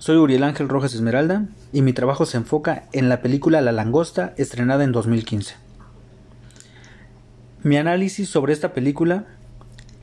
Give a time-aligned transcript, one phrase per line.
[0.00, 1.44] Soy Uriel Ángel Rojas Esmeralda
[1.74, 5.56] y mi trabajo se enfoca en la película La Langosta estrenada en 2015.
[7.62, 9.26] Mi análisis sobre esta película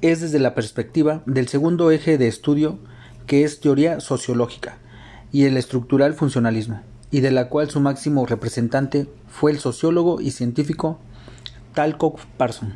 [0.00, 2.78] es desde la perspectiva del segundo eje de estudio
[3.26, 4.78] que es teoría sociológica
[5.32, 10.30] y el estructural funcionalismo, y de la cual su máximo representante fue el sociólogo y
[10.30, 11.00] científico
[11.74, 12.74] Talcott Parson,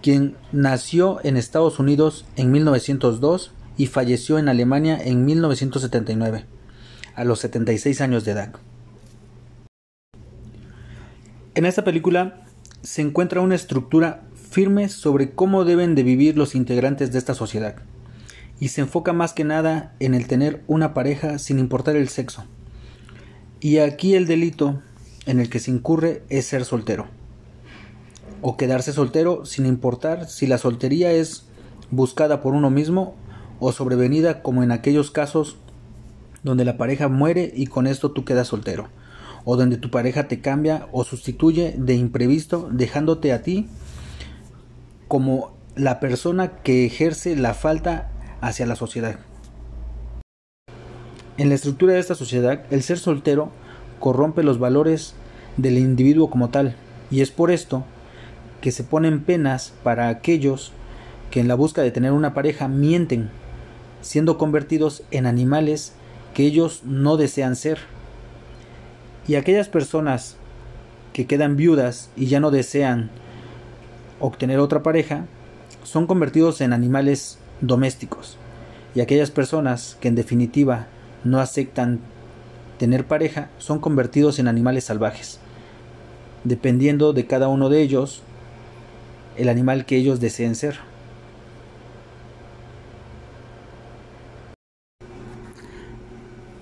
[0.00, 6.46] quien nació en Estados Unidos en 1902 y falleció en Alemania en 1979,
[7.14, 8.54] a los 76 años de edad.
[11.54, 12.42] En esta película
[12.82, 17.76] se encuentra una estructura firme sobre cómo deben de vivir los integrantes de esta sociedad,
[18.60, 22.44] y se enfoca más que nada en el tener una pareja sin importar el sexo.
[23.60, 24.82] Y aquí el delito
[25.26, 27.06] en el que se incurre es ser soltero,
[28.40, 31.46] o quedarse soltero sin importar si la soltería es
[31.90, 33.14] buscada por uno mismo
[33.60, 35.56] o sobrevenida como en aquellos casos
[36.42, 38.88] donde la pareja muere y con esto tú quedas soltero,
[39.44, 43.68] o donde tu pareja te cambia o sustituye de imprevisto dejándote a ti
[45.08, 49.18] como la persona que ejerce la falta hacia la sociedad.
[51.38, 53.50] En la estructura de esta sociedad, el ser soltero
[54.00, 55.14] corrompe los valores
[55.56, 56.76] del individuo como tal,
[57.10, 57.84] y es por esto
[58.60, 60.72] que se ponen penas para aquellos
[61.30, 63.30] que en la busca de tener una pareja mienten
[64.00, 65.92] siendo convertidos en animales
[66.34, 67.78] que ellos no desean ser.
[69.26, 70.36] Y aquellas personas
[71.12, 73.10] que quedan viudas y ya no desean
[74.20, 75.26] obtener otra pareja,
[75.82, 78.36] son convertidos en animales domésticos.
[78.94, 80.86] Y aquellas personas que en definitiva
[81.24, 82.00] no aceptan
[82.78, 85.40] tener pareja, son convertidos en animales salvajes.
[86.44, 88.22] Dependiendo de cada uno de ellos,
[89.36, 90.76] el animal que ellos deseen ser.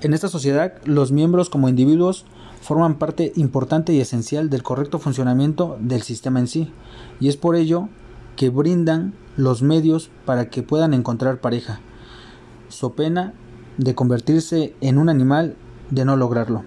[0.00, 2.26] En esta sociedad, los miembros como individuos
[2.60, 6.72] forman parte importante y esencial del correcto funcionamiento del sistema en sí,
[7.20, 7.88] y es por ello
[8.36, 11.80] que brindan los medios para que puedan encontrar pareja,
[12.68, 13.34] so pena
[13.76, 15.56] de convertirse en un animal
[15.90, 16.64] de no lograrlo.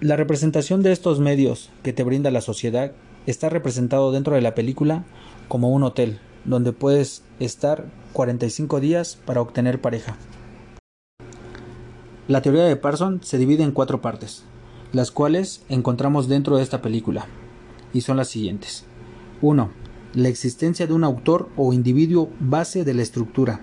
[0.00, 2.92] La representación de estos medios que te brinda la sociedad
[3.26, 5.04] está representado dentro de la película
[5.48, 10.16] como un hotel, donde puedes estar 45 días para obtener pareja.
[12.28, 14.44] La teoría de Parson se divide en cuatro partes,
[14.92, 17.26] las cuales encontramos dentro de esta película,
[17.92, 18.84] y son las siguientes.
[19.40, 19.70] 1.
[20.14, 23.60] La existencia de un autor o individuo base de la estructura,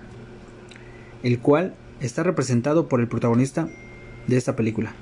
[1.22, 3.68] el cual está representado por el protagonista
[4.26, 4.94] de esta película.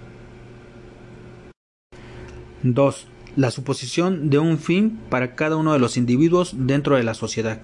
[2.62, 3.06] 2.
[3.38, 7.60] La suposición de un fin para cada uno de los individuos dentro de la sociedad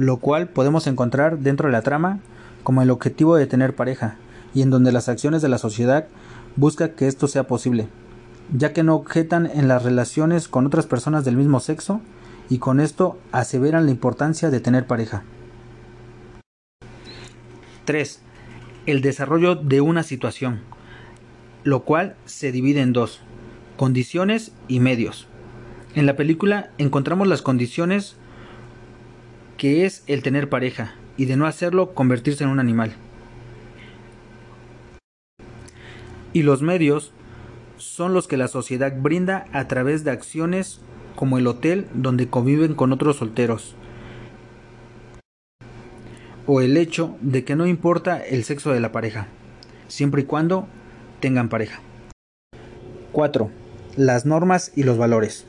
[0.00, 2.20] lo cual podemos encontrar dentro de la trama
[2.62, 4.16] como el objetivo de tener pareja,
[4.54, 6.06] y en donde las acciones de la sociedad
[6.56, 7.86] buscan que esto sea posible,
[8.52, 12.00] ya que no objetan en las relaciones con otras personas del mismo sexo
[12.48, 15.22] y con esto aseveran la importancia de tener pareja.
[17.84, 18.20] 3.
[18.86, 20.60] El desarrollo de una situación,
[21.62, 23.20] lo cual se divide en dos,
[23.80, 25.26] condiciones y medios.
[25.94, 28.14] En la película encontramos las condiciones
[29.56, 32.92] que es el tener pareja y de no hacerlo convertirse en un animal.
[36.34, 37.12] Y los medios
[37.78, 40.82] son los que la sociedad brinda a través de acciones
[41.16, 43.76] como el hotel donde conviven con otros solteros.
[46.46, 49.28] O el hecho de que no importa el sexo de la pareja,
[49.88, 50.68] siempre y cuando
[51.20, 51.80] tengan pareja.
[53.12, 53.50] 4.
[54.00, 55.44] Las normas y los valores,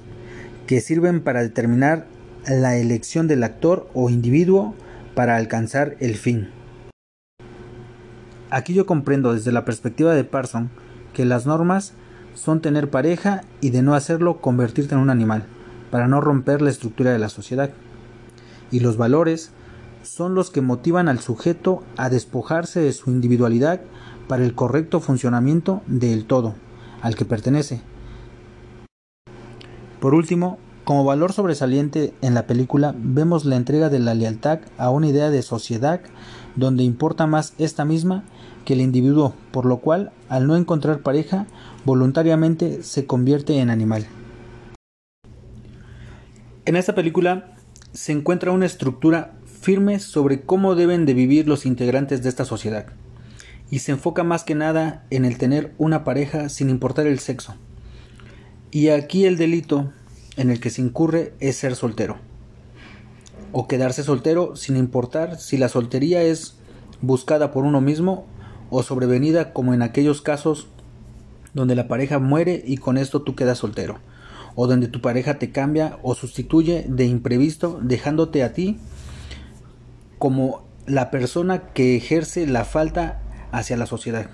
[0.68, 2.06] que sirven para determinar
[2.46, 4.76] la elección del actor o individuo
[5.16, 6.50] para alcanzar el fin.
[8.50, 10.70] Aquí yo comprendo desde la perspectiva de Parson
[11.14, 11.94] que las normas
[12.34, 15.46] son tener pareja y de no hacerlo convertirte en un animal,
[15.90, 17.70] para no romper la estructura de la sociedad.
[18.70, 19.52] Y los valores
[20.04, 23.80] son los que motivan al sujeto a despojarse de su individualidad
[24.28, 26.56] para el correcto funcionamiento del todo
[27.02, 27.82] al que pertenece.
[30.02, 34.90] Por último, como valor sobresaliente en la película vemos la entrega de la lealtad a
[34.90, 36.02] una idea de sociedad
[36.56, 38.24] donde importa más esta misma
[38.66, 41.46] que el individuo, por lo cual, al no encontrar pareja,
[41.86, 44.08] voluntariamente se convierte en animal.
[46.66, 47.54] En esta película
[47.94, 52.88] se encuentra una estructura firme sobre cómo deben de vivir los integrantes de esta sociedad,
[53.70, 57.54] y se enfoca más que nada en el tener una pareja sin importar el sexo.
[58.72, 59.92] Y aquí el delito
[60.38, 62.18] en el que se incurre es ser soltero.
[63.54, 66.56] o quedarse soltero sin importar si la soltería es
[67.02, 68.26] buscada por uno mismo
[68.70, 70.68] o sobrevenida como en aquellos casos
[71.54, 74.00] donde la pareja muere y con esto tú quedas soltero,
[74.56, 78.80] o donde tu pareja te cambia o sustituye de imprevisto dejándote a ti
[80.18, 83.22] como la persona que ejerce la falta
[83.52, 84.30] hacia la sociedad.